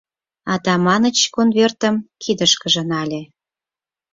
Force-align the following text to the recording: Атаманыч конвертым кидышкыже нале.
Атаманыч 0.53 1.17
конвертым 1.35 1.95
кидышкыже 2.21 2.83
нале. 2.89 3.21